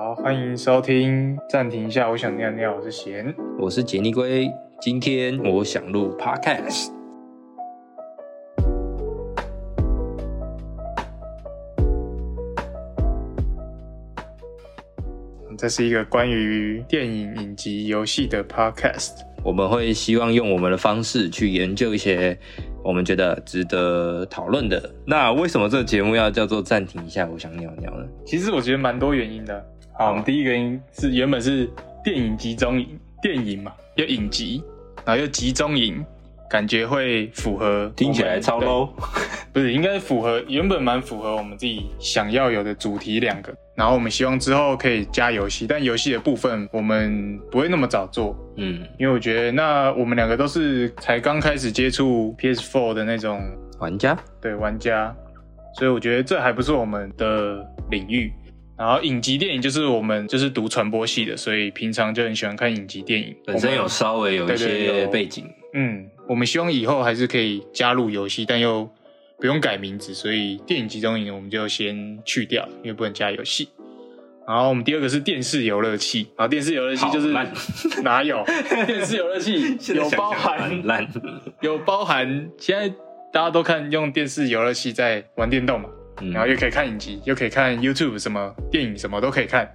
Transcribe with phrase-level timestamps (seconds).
[0.00, 3.34] 好，欢迎收听，暂停一下，我想尿尿，我是贤。
[3.58, 4.48] 我是杰尼龟，
[4.80, 6.92] 今天我想录 podcast。
[15.58, 19.22] 这是一个关于电影、影集、游戏的 podcast。
[19.42, 22.38] 我们会希望用我们的方式去研究一些
[22.84, 24.94] 我们觉得值得讨论的。
[25.04, 27.28] 那为什么这个节目要叫做暂停一下？
[27.32, 28.06] 我想尿尿呢？
[28.24, 29.66] 其实我觉得蛮多原因的。
[29.98, 31.68] 好，我们第一个原因是原本是
[32.04, 34.62] 电影集中营，电影嘛，又影集，
[35.04, 36.06] 然后又集中营，
[36.48, 38.90] 感觉会符合，听起来超 low。
[39.52, 43.52] 不是，应该符合原本蛮符合我们自己想要有的主题两个。
[43.74, 53.42] 然后我们希望之后可以加游戏，但游戏的部分我们不会那么早做，嗯，因为我觉得那我们两个都是才刚开始接触 PS4 的那种
[53.80, 55.12] 玩家，对玩家，
[55.74, 58.32] 所以我觉得这还不是我们的领域。
[58.78, 65.44] 然后影集电影就是我们就是读传播系的，所以平常就很喜欢看影集电影，本身有稍微有一些背景。
[65.74, 68.88] 嗯，我们希望以后还是可以加入游戏，但又。
[69.40, 73.68] 不用改名字，所以电影集中营我们就先去掉，因为不能加游戏。
[74.44, 77.28] 然后我们第二个是电视游乐器，然后电视游乐器就是
[78.02, 78.44] 哪有
[78.84, 81.06] 电视游乐器 有包含烂，
[81.62, 82.88] 有包含现在
[83.32, 85.88] 大家都看用电视游乐器在玩电动嘛，
[86.20, 89.68] 然后又可以看影集，又可以看 YouTube 什么电影什么都可以看，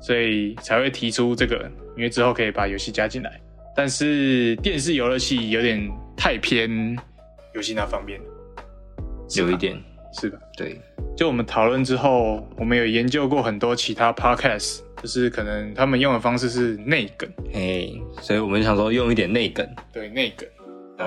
[0.00, 3.40] 所以才会提出这个，因为之后可以把游戏加进来。
[3.76, 6.98] 但是电视游乐器有点太偏
[7.54, 8.20] 游戏那方面。
[9.36, 9.76] 有一点。
[10.10, 10.80] 是吧，对。
[11.14, 17.90] 就我们讨论之后，我们有研究过很多其他 podcast，就是可能他们用的方式是内梗，哎，
[18.22, 20.48] 所以我们想说用一点内梗，对内梗，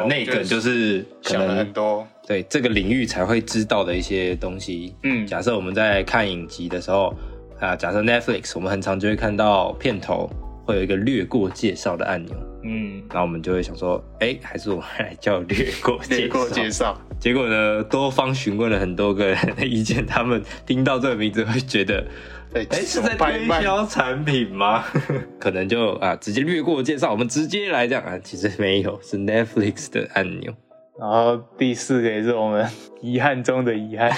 [0.08, 4.96] 内梗就是可能很多，对这个领域才会知道的一些东西。
[5.04, 7.14] 嗯，假设我们在看影集的时候，
[7.60, 10.30] 啊，假设 Netflix，我们很常就会看到片头
[10.66, 12.36] 会有一个略过介绍的按钮。
[12.64, 16.96] 嗯，那我们就会想说，哎，还是我们来叫略过略过介绍。
[17.20, 22.06] 结果呢，多方询问了很多个人的意见，他们听到这个名字会觉得，
[22.54, 24.84] 哎，是在推销产品吗？
[25.40, 30.54] 可能就啊，直接略过介绍，我们直接来这样啊，其实没有，是 Netflix 的按钮。
[31.00, 32.70] 然后第四个也是我们
[33.02, 34.12] 遗憾中的遗憾，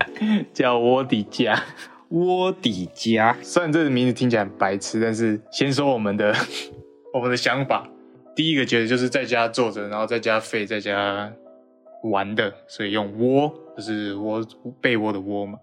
[0.52, 1.62] 叫窝底家。
[2.10, 6.34] 窝底家，虽然这个名字听起来很白痴，但是先说我们的。
[7.14, 7.88] 我们的想法，
[8.36, 11.32] 第一个觉得就是在家坐着，然后在家废，在家
[12.04, 14.46] 玩的，所以用窝，就是窝
[14.80, 15.58] 被窝的窝嘛。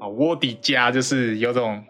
[0.00, 1.82] 啊，窝底家就是有种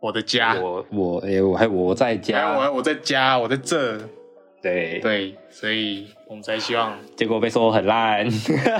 [0.00, 3.98] 我的家，我我哎，我还我在家，我我在家，我在这，
[4.62, 6.96] 对对，所以我们才希望。
[7.16, 8.28] 结果被说很烂。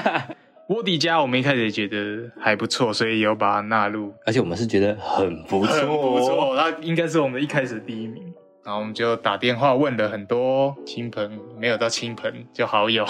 [0.69, 8.23] 窝底家我们一开始也觉得还不错，所以有把它纳入，而且我们是觉得很不错，不错，它应该是我们一开始第一名。
[8.69, 13.03] 然后我们就打电话问了很多亲朋，没有到亲朋就好友，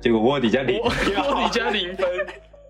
[0.00, 2.08] 结果卧底加零，卧底加零分，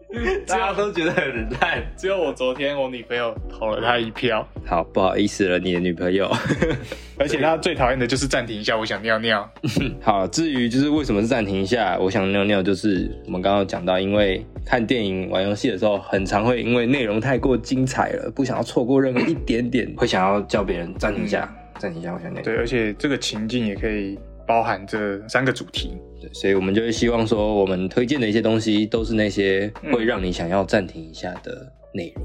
[0.46, 4.46] 大家都觉得很烂，只有我昨天我女朋友投了他一票。
[4.64, 6.30] 好，不好意思了，你的女朋友，
[7.18, 9.48] 而且他最讨厌的就是暂停一下，我想尿尿。
[10.00, 21.54] 好，至于就是为什么是暂停一下，我想尿尿，就是我们刚刚讲到，因为看电影、玩游戏的时候，很常会因为内容太过精彩了，不想要错过任何一点点，会想要叫别人暂停一下。
[21.78, 22.42] 暂停一下，我想尿。
[22.42, 25.98] 对，而且这个情境也可以包含这三个主题。
[26.20, 32.24] 对，所以我们就会希望说，我们推荐的一些东西都是那些会让你想要暂停一下的内容。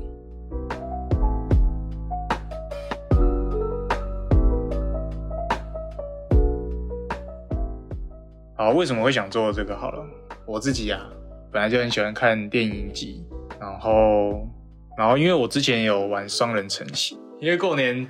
[8.56, 9.76] 好，为什么会想做这个？
[9.78, 10.06] 好了，
[10.46, 11.10] 我自己啊，
[11.52, 13.24] 本来就很喜欢看电影集，
[13.60, 14.48] 然后，
[14.98, 18.08] 然后因为我之前有玩双人成行，因为过年。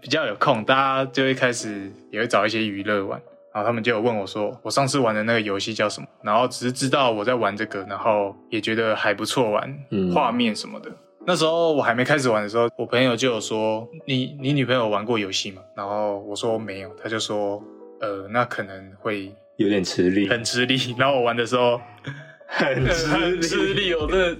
[0.00, 3.20] 比较有空，大家就会开始也会找一些娱乐玩，
[3.54, 6.06] 然后他们就有问我说，我上次玩的那个游戏叫什么？
[6.22, 9.78] 然后只是知道我在玩这个，然后也觉得还不错玩，
[10.14, 10.90] 画面什么的。
[11.24, 15.62] 那时候我还没开始玩的时候，我朋友就有说，你你女朋友玩过游戏吗？
[15.76, 17.62] 然后我说没有，他就说，
[18.00, 20.94] 呃，那可能会有点吃力，很吃力。
[20.98, 21.80] 然后我玩的时候
[22.48, 24.36] 很吃 吃力，我真的，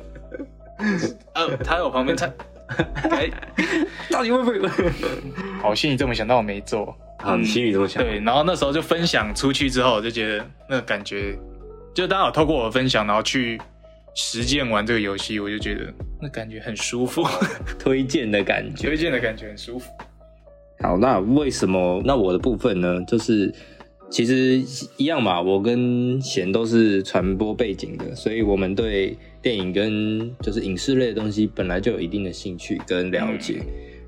[1.34, 2.28] 呃，他在我旁边他。
[3.10, 3.30] 哎，
[4.10, 4.58] 到底会不会？
[5.60, 6.96] 好，心里这么想，但我没做。
[7.44, 8.02] 心里这么想。
[8.02, 11.36] 对，然后那时候就分享出去之后，就觉得那个感觉，
[11.94, 13.60] 就大家有透过我分享，然后去
[14.14, 17.22] 实践玩这个游戏，我就觉得那感觉很舒服。
[17.78, 19.90] 推荐的感觉，推荐的感觉很舒服。
[20.80, 22.02] 好，那为什么？
[22.04, 23.00] 那我的部分呢？
[23.06, 23.54] 就是
[24.10, 24.60] 其实
[24.96, 33.62] 一样嘛，我跟贤都是传播背景的，所以我们对电影跟就是影视类的东西本来就有一定的兴趣跟了解。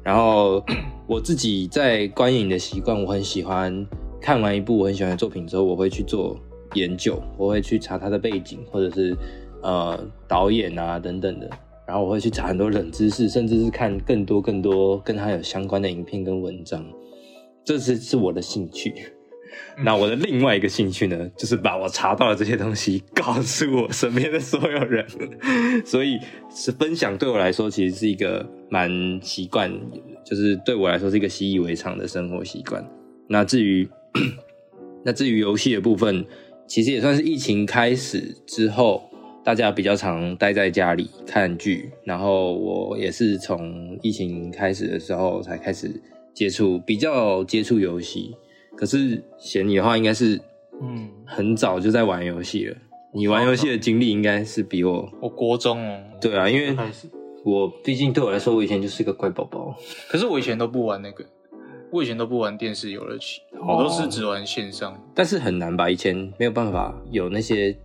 [0.05, 0.63] 然后
[1.07, 3.87] 我自己在观影的习惯，我很喜欢
[4.21, 6.39] 看完一部我很喜欢的作品之后，我会去做
[6.75, 9.17] 研究，我会去查它的背景，或者是
[9.63, 9.99] 呃
[10.29, 11.49] 导演啊等等的。
[11.87, 16.85] 然后我会去查很多冷知识，甚至是看更多更多跟他有相关的影片跟文章。
[17.65, 19.14] 这是是我的兴趣。
[19.79, 25.07] 那我的另外一个兴趣呢，就是把我查到的这些东西告诉我身边的所有人。
[25.85, 26.19] 所以
[26.55, 28.91] 是分享对我来说，其实是一个蛮
[29.23, 29.73] 习惯，
[30.25, 32.85] 就是对我来说是一个习以为常的生活习惯。
[33.29, 33.89] 那至于
[35.05, 36.25] 那至于游戏的部分，
[36.67, 39.11] 其实也算是疫情开始之后。
[39.45, 46.01] 大家比较常待在家里看剧，然后我也是从疫情开始的时候才开始
[46.33, 48.35] 接触，比较接触游戏。
[48.77, 50.41] 可是嫌你的话，应该是
[50.81, 52.77] 嗯很早就在玩游戏了。
[53.13, 56.01] 你玩游戏的经历应该是比我，我国中哦。
[56.21, 56.77] 对啊，因为
[57.45, 59.75] 我毕竟对我来说，我以前就是个乖宝宝。
[60.09, 61.25] 可是我以前都不玩那个，
[61.91, 64.99] 我以前都不玩电视游乐器，我都是只玩线上。
[65.15, 65.89] 但是很难吧？
[65.89, 67.77] 以前没有办法有那些。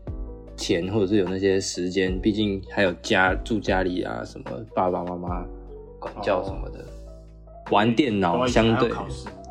[0.57, 5.45] 钱或者是有那些时间，毕竟还有家住家里啊，什么爸爸妈妈
[5.97, 6.85] 管教什么的，
[7.69, 8.89] 玩电脑相对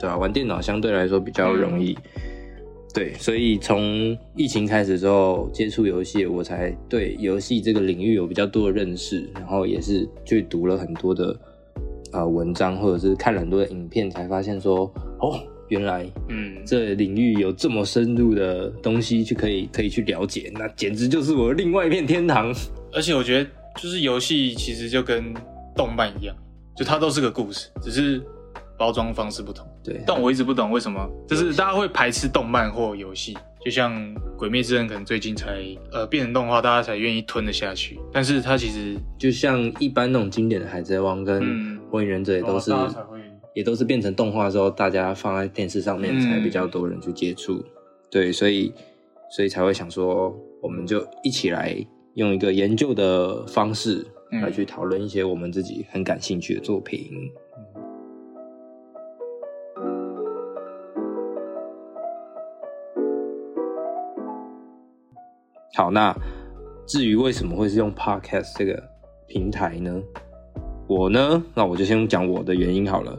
[0.00, 1.96] 对啊，玩电脑相对来说比较容易。
[2.94, 11.38] 对，所以从疫情开始之后接触游戏，我才对游戏这个领域有比较多的认识，然后也是去读了很多的
[12.12, 15.38] 啊文章，或者是看了很多的影片，才发现说哦。
[15.70, 22.50] 原来，嗯，这领域有这么深入的东西去可以可以去了解，那简直就是我另外一片天堂。
[22.90, 25.22] 而且我觉得，就是游戏其实就跟
[25.76, 26.34] 动漫一样，
[26.78, 28.22] 就它都是个故事，只是
[28.78, 29.66] 包装方式不同。
[29.82, 33.92] 对，但我一直不懂为什么，就是大家会排斥动漫或游戏，就像
[34.36, 37.98] 《鬼灭之刃》可能最近才呃变成动画，大家才愿意吞得下去。
[38.12, 41.42] 但是它其实就像一般那种经典的《海贼王》跟
[41.90, 42.72] 《火影忍者》也都是。
[43.54, 47.60] 也都是变成动画之后，大家放在电视上面才比较多人去接触，
[48.08, 48.72] 对，所以
[49.34, 50.32] 所以才会想说，
[50.62, 51.74] 我们就一起来
[52.14, 57.10] 用一个研究的方式来去讨论一些我们自己很感兴趣的作品。
[65.74, 66.14] 好，那
[66.86, 68.82] 至于为什么会是用 Podcast 这个
[69.28, 70.02] 平台呢？
[70.88, 73.16] 我呢，那我就先讲我的原因好了。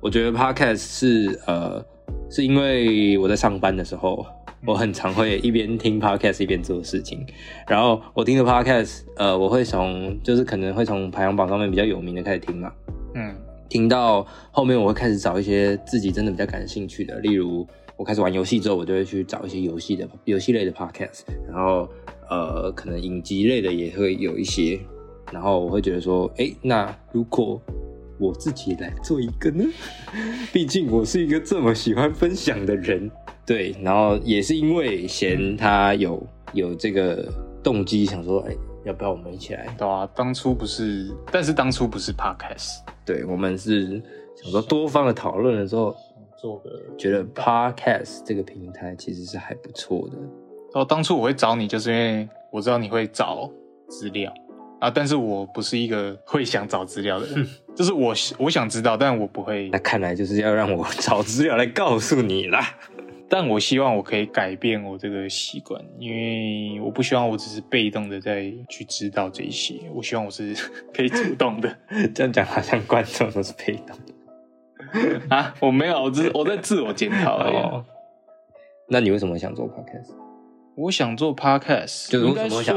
[0.00, 1.84] 我觉得 podcast 是呃，
[2.30, 4.24] 是因为我在上班的时候，
[4.66, 7.24] 我很常会一边听 podcast 一边做事情。
[7.66, 12.72] 然后我听的 podcast，呃，我会从就是可能会从排行榜上面比较有名的开始听嘛。
[13.14, 13.34] 嗯，
[13.68, 17.66] 听到后面我会开始找一些自己真的比较感兴趣的，例如
[17.96, 21.22] 我开始玩游戏之后，我就会去找一些游戏的游戏类的 podcast。
[21.48, 21.88] 然后
[22.30, 24.78] 呃，可能影集类的也会有一些。
[25.32, 27.60] 然后我会觉得说，哎，那如果
[28.18, 29.64] 我自己来做一个呢，
[30.52, 33.10] 毕竟我是一个这么喜欢分享的人，
[33.46, 36.22] 对，然后也是因为嫌他有
[36.52, 37.26] 有这个
[37.62, 38.54] 动机，想说，哎，
[38.84, 39.66] 要不要我们一起来？
[39.76, 44.00] 对啊，当初不是，但是当初不是 podcast，对我们是
[44.40, 45.94] 想说多方的讨论的时候，
[46.40, 50.16] 做个觉得 podcast 这个平台其实是还不错的。
[50.74, 53.50] 哦，当初我会找你，就是因为我知道你会找
[53.88, 54.32] 资料。
[54.80, 54.90] 啊！
[54.90, 59.68] 但是我不是一个会想找资料的人， 就是我我想知道，但我不会。
[59.68, 62.66] 那看来就是要让我找资料来告诉你啦。
[63.30, 70.52] 但我希望我可以改变我这个习惯，因为我不希望我只是被动的在去知道这些，我希望我是
[70.92, 71.78] 可以主动的。
[72.12, 75.54] 这样讲好像观众都是被动的 啊！
[75.60, 77.84] 我没有，我只是我在自我检讨而已。
[78.88, 80.10] 那你为什么想做 podcast？
[80.76, 82.76] 我想做 podcast，就是为什么想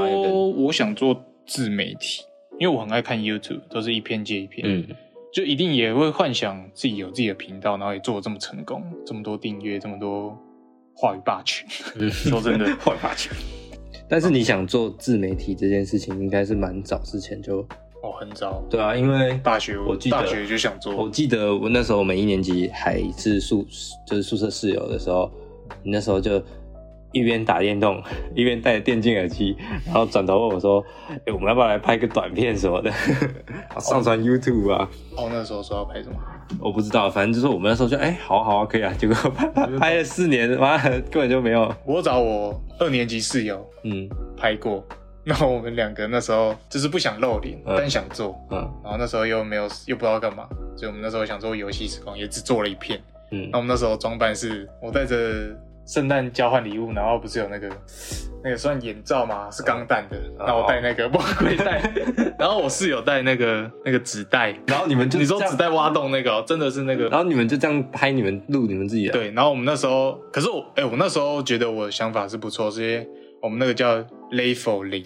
[0.56, 1.26] 我想做。
[1.46, 2.24] 自媒体，
[2.58, 4.88] 因为我很爱看 YouTube，都是一篇接一篇，嗯，
[5.34, 10.38] 就一定也会幻想自己有自己的频道，然后也做的这么成功，这么多订阅，这么多
[10.94, 11.68] 话语霸权。
[12.10, 13.32] 说真的，话语霸权。
[14.08, 17.60] 但是你想做自媒体这件事情，应该是蛮早之前就
[18.04, 18.64] 哦，很早。
[18.70, 20.96] 对啊，因为大学我记得大学就想做。
[20.96, 23.66] 我记得我那时候我们一年级还是宿
[24.08, 25.32] 就是宿舍室友的时候，
[25.84, 26.44] 你那时候就。
[27.14, 28.02] 一边打电动，
[28.36, 29.56] 一边戴着电竞耳机，
[29.86, 30.84] 然后转头问我说
[31.26, 32.92] ：“哎，我们要不要来拍个短片什么的，
[33.80, 36.16] 上传 YouTube 啊？”哦，那时候说要拍什么？
[36.60, 38.94] 我不知道，反正就是我们那时候就哎，好好啊，可以啊。
[39.00, 39.48] 结果拍
[39.80, 41.74] 拍了四年，妈根本就没有。
[41.86, 44.86] 我找我二年级室友，嗯，拍过。
[45.24, 48.58] 然后我们两个那时候就是不想露脸，但想做，嗯。
[48.84, 53.00] 然后那时候又没有，又不知道干嘛，所以我们那时候想做游戏时光，也只做了一片。
[53.32, 53.48] 嗯。
[53.52, 55.16] 那我们那时候装扮是，我戴着。
[55.86, 57.70] 圣诞交换礼物，然后不是有那个
[58.44, 59.50] 那个算眼罩吗？
[59.52, 61.82] 是钢弹的，那我戴那个魔鬼戴，
[62.40, 73.08] 然后我室友戴那个那个纸袋，然后你们就你说纸袋挖洞那个，真的是那个，然后你们就这样拍你们录你们自己的，对，然后我们那时候，可是我哎，我那时候觉得我的想法是不错，是因为
[73.42, 75.04] 我们那个叫 level 零，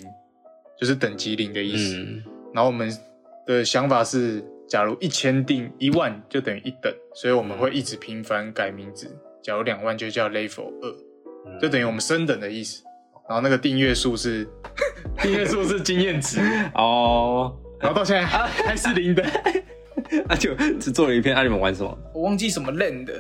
[0.80, 1.98] 就是等级零的意思，
[2.54, 2.88] 然后我们
[3.48, 9.08] 的想法是，假如一千定一万就等于一等，所以我们会一直频繁改名字。
[9.48, 12.84] 假如两万就叫 level 二，就等于我们升等的意思。
[13.30, 14.46] 然后那个订阅数是
[15.24, 16.42] 订阅数是经验值
[16.76, 17.56] 哦。
[17.80, 19.24] 然后到现在还是零的，
[20.28, 21.34] 那就只做了一篇。
[21.34, 21.98] 啊，你们玩什么？
[22.14, 23.14] 我忘记什么烂的，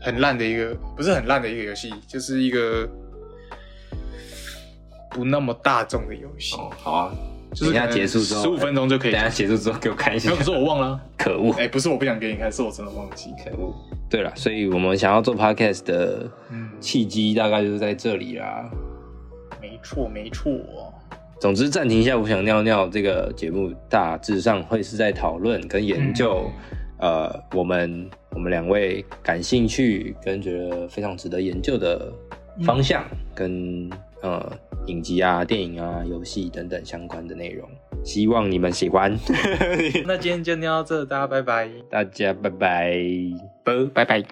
[0.00, 2.88] 很烂的一个，不是很烂的一个游戏，就是一个
[5.12, 6.56] 不那么大众的游戏。
[6.56, 7.14] 好啊。
[7.54, 9.12] 就是等下结束之后，十五分钟就可以。
[9.12, 10.34] 等下结束之后给我看一下。
[10.34, 11.52] 可是我忘了，可恶！
[11.52, 13.30] 哎，不是我不想给你看，是我真的忘记。
[13.44, 13.72] 可恶！
[14.08, 16.30] 对了，所以我们想要做 podcast 的
[16.80, 18.70] 契机大概就是在这里啦。
[19.60, 20.52] 没错，没错。
[21.40, 22.88] 总之，暂停一下，我想尿尿。
[22.88, 26.50] 这个节目大致上会是在讨论跟研究，
[26.98, 32.12] 呃，我们我们两位感兴趣跟觉得非常值得研究的
[32.64, 33.90] 方向跟。
[34.22, 34.50] 呃，
[34.86, 37.68] 影集啊、电影啊、游戏等等相关的内容，
[38.02, 39.14] 希望你们喜欢。
[40.06, 41.68] 那今天就尿到这，大家拜拜。
[41.90, 42.94] 大家拜拜，
[43.64, 44.22] 不，拜拜。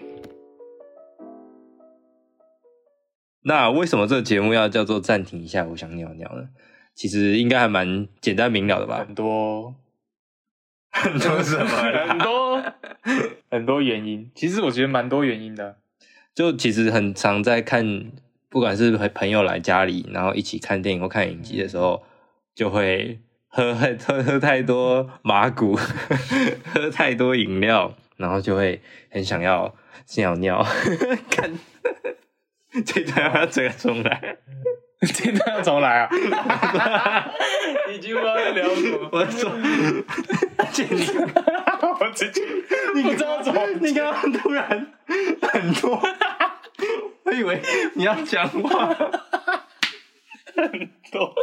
[3.45, 5.65] 那为什么这个节目要叫做暂停一下？
[5.65, 6.49] 我想尿尿呢？
[6.95, 8.99] 其实应该还蛮简单明了的吧？
[8.99, 9.75] 很多
[10.91, 11.67] 很多什么？
[12.07, 12.63] 很多
[13.51, 14.31] 很多原因。
[14.35, 15.79] 其实我觉得蛮多原因的。
[16.35, 18.13] 就其实很常在看。
[18.49, 22.03] 不管是朋朋友来家里，然后一起看电影或看影集的时候，
[22.55, 25.75] 就会喝喝喝喝太多麻古，
[26.75, 29.75] 喝太多饮料，然后就会很想要
[30.17, 30.65] 尿尿。
[31.31, 31.53] 看，
[32.85, 34.39] 这段要这个重来，
[35.15, 36.09] 这段要重来啊！
[37.93, 39.09] 已经不知道要聊什么。
[39.13, 39.51] 我说，
[40.73, 42.43] 姐，你，我直接，
[42.95, 43.67] 你知道怎么？
[43.81, 44.93] 你刚刚突然
[45.43, 46.01] 很多。
[47.25, 47.61] 我以为
[47.95, 48.89] 你要讲话，
[50.55, 51.35] 很多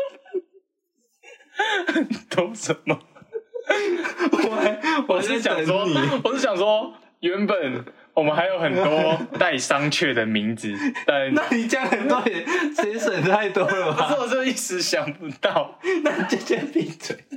[1.87, 2.99] 很多什么？
[4.31, 5.87] 我我是想说，
[6.23, 10.73] 我是想说，原本我们还有很多带商榷的名字，
[11.05, 14.15] 但那你讲很多也节省太多了吧？
[14.15, 15.79] 不是，我就一时想不到。
[16.03, 17.17] 那就先闭嘴。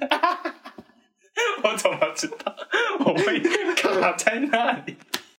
[1.64, 2.54] 我怎么知道
[3.00, 3.40] 我会
[3.74, 4.96] 卡在那里？